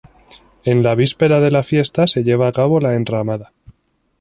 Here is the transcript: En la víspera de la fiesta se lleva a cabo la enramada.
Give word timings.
En 0.63 0.81
la 0.81 0.95
víspera 0.95 1.41
de 1.41 1.51
la 1.51 1.61
fiesta 1.61 2.07
se 2.07 2.23
lleva 2.23 2.47
a 2.47 2.51
cabo 2.51 2.79
la 2.79 2.95
enramada. 2.95 3.51